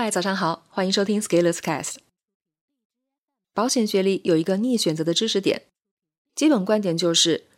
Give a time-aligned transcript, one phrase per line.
[0.00, 1.96] 嗨，早上好，欢迎收听 Scalers Cast。
[3.52, 5.62] 保险学里有一个逆选择的知识点，
[6.36, 7.48] 基本观点就是，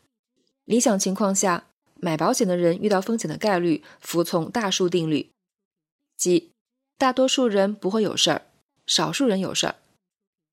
[0.64, 1.66] 理想情况下，
[1.96, 5.30] 买保险的人遇到风险的概率服从大数定律，
[6.16, 6.52] 即
[6.96, 8.46] 大多数人不会有事儿，
[8.86, 9.74] 少数人有事儿，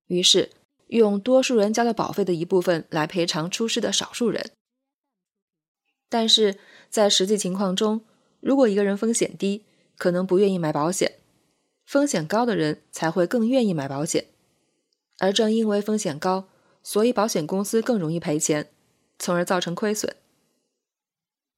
[0.08, 0.50] 于是
[0.88, 4.50] 用多数人交的保费的一部分来赔偿出事的少数人。
[6.10, 6.58] 但是
[6.90, 8.04] 在实际情况中，
[8.40, 9.64] 如果一个人风险低，
[9.96, 11.17] 可能不愿意买保险。
[11.88, 14.26] 风险高的人才会更愿意买保险，
[15.20, 16.46] 而正因为风险高，
[16.82, 18.68] 所以保险公司更容易赔钱，
[19.18, 20.14] 从而造成亏损。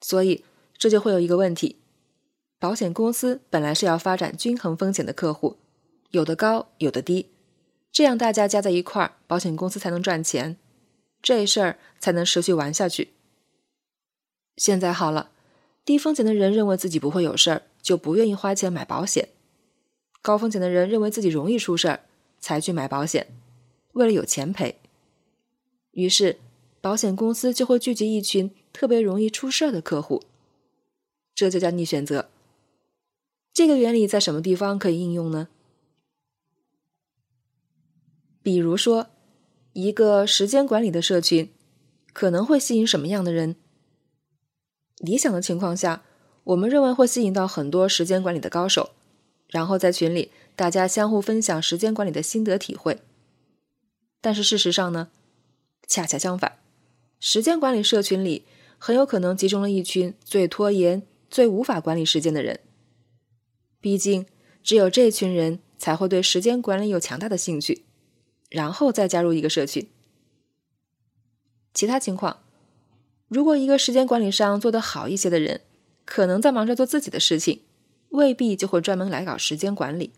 [0.00, 0.44] 所以
[0.78, 1.80] 这就会有一个问题：
[2.60, 5.56] 保险公司本来是要发展均衡风险的客户，
[6.10, 7.26] 有的高，有的低，
[7.90, 10.56] 这样大家加在一块儿，保险公司才能赚钱，
[11.20, 13.08] 这事儿才能持续玩下去。
[14.56, 15.32] 现在好了，
[15.84, 19.30] 低风险的人认为自己不会有事儿，就不愿意花钱买保险。
[20.22, 22.00] 高风险的人认为自己容易出事儿，
[22.38, 23.28] 才去买保险，
[23.92, 24.76] 为了有钱赔。
[25.92, 26.38] 于是，
[26.80, 30.22] 保险公司就会聚集一群特别容易出事儿的客户，
[31.34, 32.28] 这就叫逆选择。
[33.52, 35.48] 这个原理在什么地方可以应用呢？
[38.42, 39.08] 比如说，
[39.72, 41.50] 一个时间管理的社群，
[42.12, 43.56] 可能会吸引什么样的人？
[44.98, 46.04] 理想的情况下，
[46.44, 48.90] 我们认为会吸引到很多时间管理的高手。
[49.50, 53.00] 然后在群里，大家相互分享时间管理的心得体会。
[54.20, 55.08] 但是事实上呢，
[55.86, 56.58] 恰恰相反，
[57.18, 58.44] 时间管理社群里
[58.78, 62.60] 很有可能集中了一群最拖延、最无法管理时间的人。
[63.80, 64.26] 毕竟，
[64.62, 67.84] 只有这群人才会对时间管理有强大的兴趣，
[68.50, 69.88] 然后再加入一个社群。
[71.72, 72.42] 其他情况，
[73.28, 75.62] 如果一个时间管理上做得好一些的人，
[76.04, 77.62] 可能在忙着做自己的事情。
[78.10, 80.12] 未必就会专门来搞时间管理。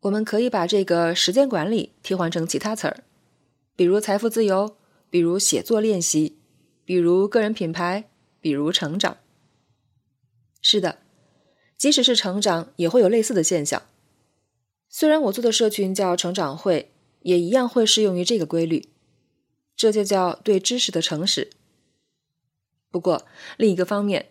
[0.00, 3.04] 我们可以把这个时间管理替换成其他词儿，
[3.76, 4.76] 比如财富自由，
[5.08, 6.38] 比如写作练习，
[6.84, 9.18] 比如个人品牌，比如成长。
[10.60, 10.98] 是的，
[11.76, 13.82] 即使是成长，也会有类似的现象。
[14.88, 16.90] 虽然我做的社群叫成长会，
[17.20, 18.88] 也一样会适用于这个规律。
[19.76, 21.50] 这就叫对知识的诚实。
[22.90, 23.24] 不过
[23.56, 24.30] 另一个方面。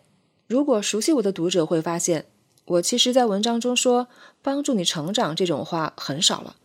[0.52, 2.26] 如果熟悉我的读者会发现，
[2.66, 4.08] 我其实，在文章中说
[4.42, 6.56] “帮助你成长”这种话很少了。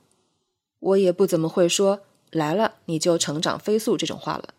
[0.80, 4.54] 我也不怎么会说“来了你就成长飞速”这种话了。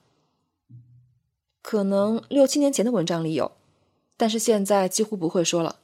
[1.60, 3.52] 可能六七年前的文章里有，
[4.16, 5.78] 但是现在几乎不会说了。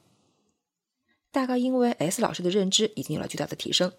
[1.31, 3.93] 大概因为 S 老师的认知已经有了巨大的提升，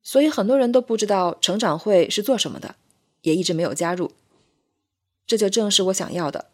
[0.00, 2.76] 所以很多人都不知道成长会是做什么的，
[3.22, 4.12] 也一直没有加入。
[5.26, 6.52] 这就正是我想要的。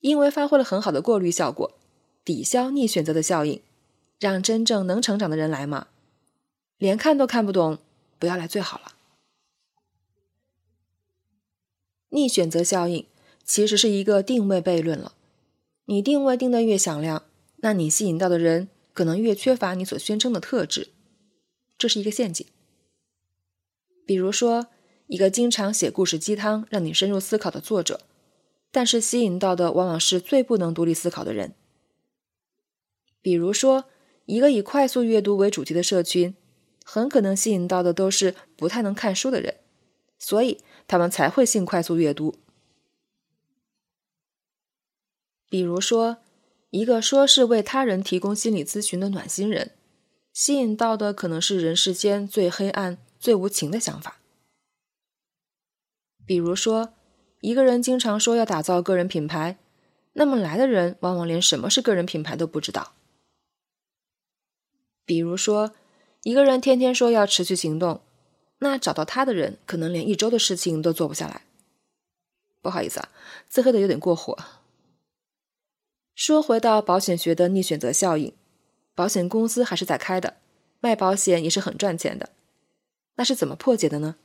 [0.00, 1.72] 因为发挥了很好的过滤效果，
[2.24, 3.60] 抵消逆选择的效应，
[4.18, 5.88] 让真正能成长的人来嘛。
[6.78, 7.78] 连看都看不懂，
[8.18, 8.92] 不要来最好了。
[12.10, 13.06] 逆选择效应
[13.44, 15.14] 其实是一个定位悖论了。
[15.86, 17.24] 你定位定的越响亮，
[17.56, 20.88] 那你吸引到的人可能越缺乏你所宣称的特质，
[21.78, 22.46] 这是一个陷阱。
[24.06, 24.66] 比如说，
[25.06, 28.00] 一个经常写故事鸡汤让你深入思考的作者。
[28.76, 31.54] 但是吸引到的往往是最不能独立思考的人。
[33.22, 33.86] 比如说，
[34.26, 36.34] 一个以快速阅读为主题的社群，
[36.84, 39.60] 很可能吸引到的都是不太能看书的人，
[40.18, 42.34] 所以他们才会信快速阅读。
[45.48, 46.18] 比如说，
[46.68, 49.70] 一个说是为他人提供心理咨询的暖心人，
[50.34, 54.20] 吸引到的可能是人世间最黑暗、最无情的想法。
[56.26, 56.92] 比如说。
[57.46, 59.56] 一个人经常说要打造个人品牌，
[60.14, 62.94] 那么来的人往往连什么是个人品牌都不知道。
[65.04, 65.72] 比如说，
[66.24, 68.00] 一个人天天说要持续行动，
[68.58, 71.42] 那找到他的人可能连一周的事情都做不下来。
[72.60, 73.10] 不好意思啊，
[73.48, 74.36] 自黑的有点过火。
[76.16, 78.34] 说回到保险学的逆选择效应，
[78.96, 80.38] 保险公司还是在开的，
[80.80, 82.30] 卖保险也是很赚钱的，
[83.14, 84.16] 那是怎么破解的呢？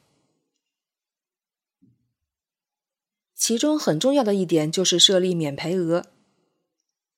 [3.52, 6.06] 其中很重要的一点就是设立免赔额。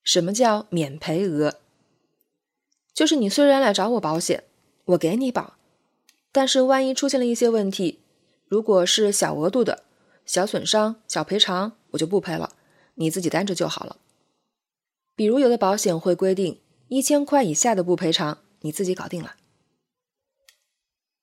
[0.03, 1.59] 什么叫免赔额？
[2.91, 4.43] 就是你虽然来找我保险，
[4.85, 5.57] 我给你保，
[6.31, 7.99] 但是万一出现了一些问题，
[8.47, 9.83] 如果是小额度的、
[10.25, 12.55] 小损伤、小赔偿，我就不赔了，
[12.95, 13.97] 你自己担着就好了。
[15.15, 19.35] 比如有的保险会规定一千块以下的不赔偿，你自己搞定了。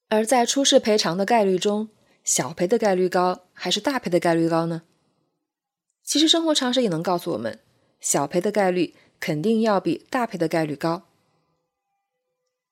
[0.08, 1.88] 而在出事赔偿的概率中，
[2.22, 4.82] 小赔的概率高还是大赔的概率高呢？
[6.10, 7.60] 其实生活常识也能告诉我们，
[8.00, 11.04] 小赔的概率肯定要比大赔的概率高。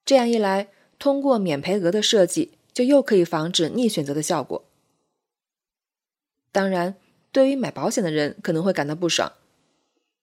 [0.04, 4.64] 这样一来，通过免赔额的设计，就又可以防止逆选择的效果。
[6.50, 6.96] 当然，
[7.30, 9.32] 对于买保险的人可能会感到不爽，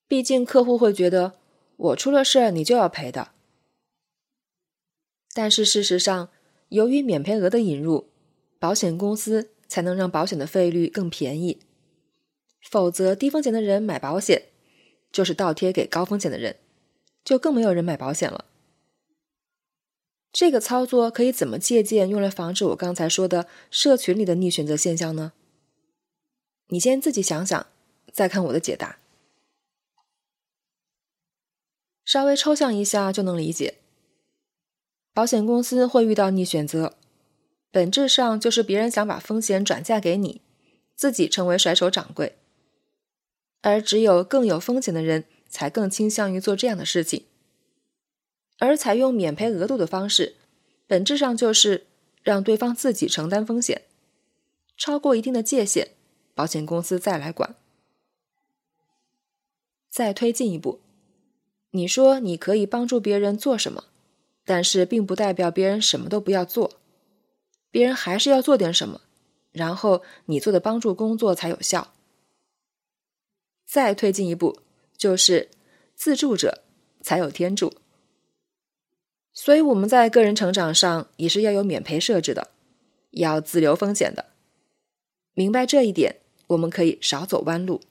[0.09, 1.35] 毕竟客户会觉得
[1.77, 3.31] 我出了事儿你就要赔的。
[5.33, 6.27] 但是事实上，
[6.67, 8.09] 由于免赔额的引入，
[8.59, 11.61] 保险公司才能让保险的费率更便宜。
[12.67, 14.47] 否则，低风险的人买保险，
[15.11, 16.57] 就是倒贴给高风险的人，
[17.23, 18.45] 就更没有人买保险了。
[20.33, 25.31] 这个操作可以怎么借鉴，用来防止我刚才说的社群里的逆选择现象呢？
[26.69, 27.67] 你先自己想想，
[28.11, 28.97] 再看我的解答。
[32.03, 33.75] 稍微抽象一下就能理解，
[35.13, 36.97] 保险公司会遇到逆选择，
[37.71, 40.41] 本质上就是别人想把风险转嫁给你，
[40.95, 42.35] 自己成为甩手掌柜。
[43.65, 47.25] 而只有更有风险的人才更倾向于做这样的事情，
[48.59, 50.35] 而采用免赔额度的方式，
[50.85, 51.87] 本质上就是
[52.21, 53.81] 让对方自己承担风险，
[54.77, 55.93] 超过一定的界限，
[56.35, 57.55] 保险公司再来管。
[59.89, 60.81] 再推进一步，
[61.71, 63.85] 你说你可以帮助别人做什么，
[64.45, 66.73] 但是并不代表别人什么都不要做，
[67.71, 69.01] 别人还是要做点什么，
[69.51, 71.94] 然后你做的帮助工作才有效。
[73.65, 74.59] 再推进一步，
[74.95, 75.49] 就是
[75.95, 76.63] 自助者
[77.01, 77.73] 才有天助。
[79.33, 82.51] 所以我们在个人成长上也是要有免赔设置的，
[83.11, 84.27] 要自留风险的。
[85.33, 87.81] 明白这一点，我们可以少走弯路。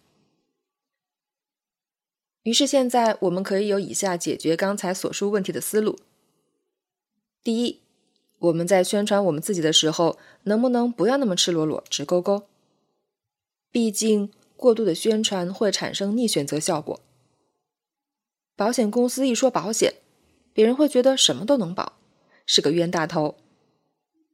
[2.44, 5.99] 于是现在我们可以有以下解决刚才所述问题的思路：
[7.43, 7.81] 第一，
[8.38, 12.47] 我们在宣传我们自己的时候，能不能不要那么赤裸裸、直勾勾？
[13.71, 14.31] 毕竟。
[14.64, 16.99] 过度的宣传会产生逆选择效果。
[18.56, 19.96] 保险公司一说保险，
[20.55, 21.99] 别人会觉得什么都能保，
[22.46, 23.37] 是个冤大头。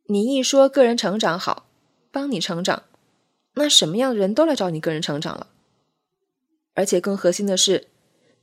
[0.06, 1.66] 你一说个人成长好，
[2.12, 2.84] 帮你成长，
[3.54, 5.48] 那什么样的人都来找你个人成长了。
[6.74, 7.88] 而且更核心的是，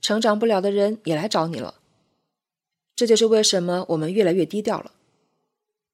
[0.02, 1.76] 成长不了的人也来找你了。
[2.94, 4.92] 这就是为什么我们越来越低调了。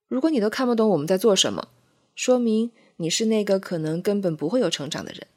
[0.08, 1.68] 如果你都看不懂我们在做什么，
[2.16, 5.28] 说明你是那个可能根本不会有成长的人。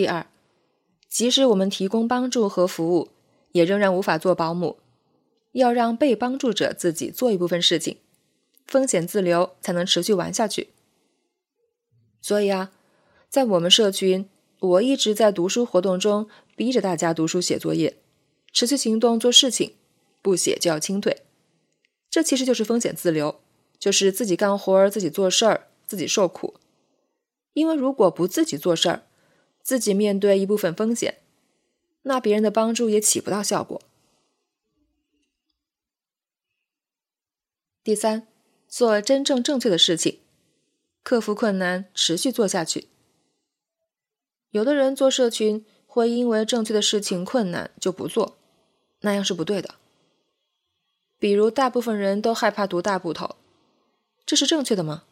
[0.00, 0.26] 第二，
[1.10, 3.10] 即使我们提供帮助和服务，
[3.52, 4.78] 也仍然无法做保姆。
[5.52, 7.98] 要让被帮助者自己做一部分事情，
[8.66, 10.70] 风险自留才能持续玩下去。
[12.22, 12.72] 所以啊，
[13.28, 14.26] 在我们社群，
[14.60, 16.26] 我一直在读书活动中
[16.56, 17.98] 逼着大家读书写作业，
[18.54, 19.74] 持续行动做事情，
[20.22, 21.18] 不写就要清退。
[22.08, 23.38] 这其实就是风险自留，
[23.78, 26.54] 就是自己干活儿、自己做事儿、自己受苦。
[27.52, 29.02] 因为如果不自己做事儿，
[29.70, 31.18] 自己面对一部分风险，
[32.02, 33.80] 那别人的帮助也起不到效果。
[37.84, 38.26] 第三，
[38.66, 40.18] 做真正正确的事情，
[41.04, 42.88] 克服困难，持续做下去。
[44.50, 48.36] 有的人做社群会因为正确的事情困难就不做，
[49.02, 49.76] 那样是不对的。
[51.20, 53.36] 比如，大部分人都害怕读大部头，
[54.26, 55.04] 这是正确的吗？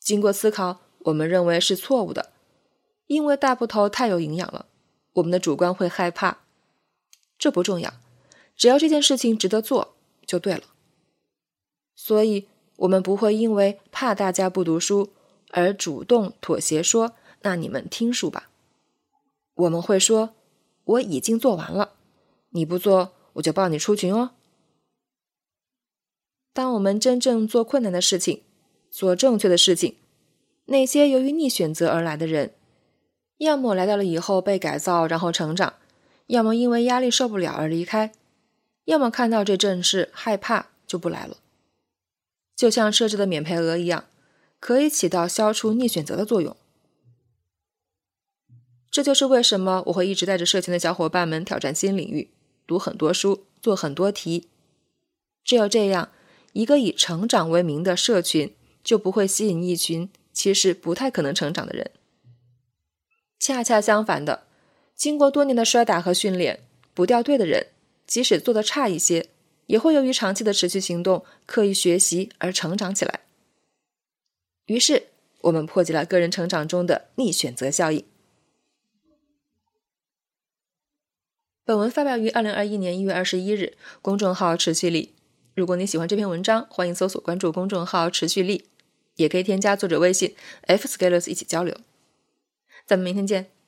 [0.00, 2.31] 经过思考，我们认为是错误的。
[3.06, 4.66] 因为大部头太有营养了，
[5.14, 6.38] 我们的主观会害怕。
[7.38, 7.94] 这不重要，
[8.56, 10.62] 只要这件事情值得做就对了。
[11.96, 15.10] 所以，我们不会因为怕大家不读书
[15.50, 18.48] 而主动妥协，说“那你们听书吧”。
[19.54, 20.34] 我们会说
[20.84, 21.94] ：“我已经做完了，
[22.50, 24.30] 你不做我就抱你出群哦。”
[26.54, 28.42] 当我们真正做困难的事情，
[28.90, 29.96] 做正确的事情，
[30.66, 32.54] 那些由于逆选择而来的人。
[33.42, 35.72] 要么来到了以后被改造，然后成长；
[36.28, 38.12] 要么因为压力受不了而离开；
[38.84, 41.38] 要么看到这阵势害怕就不来了。
[42.54, 44.04] 就像设置的免赔额一样，
[44.60, 46.56] 可以起到消除逆选择的作用。
[48.92, 52.30] 这就是为什么我会一直带着社群的小伙伴们挑战新领域，
[52.68, 54.46] 读很多书，做很多题。
[55.42, 56.10] 只有这样，
[56.52, 61.90] 一个以成长为名的社群就不会吸引一群其实不太可能成长的人。
[63.42, 64.46] 恰恰相反的，
[64.94, 66.60] 经过多年的摔打和训练，
[66.94, 67.66] 不掉队的人，
[68.06, 69.30] 即使做得差一些，
[69.66, 73.22] 也会由于长期的持续行动、刻意学习而成长起来。
[74.66, 75.08] 于是，
[75.40, 78.04] 我们破解了个人成长中的逆选择效应。
[81.64, 85.16] 本文发表于二零二一年一月二十一日，公众号“持续力”。
[85.56, 88.66] 如果你喜欢这篇文章，欢迎搜索关注公众号“持续力”，
[89.16, 90.36] 也可以添加作者微信
[90.68, 91.76] f scalers 一起交流。
[92.86, 93.61] 咱们明天见。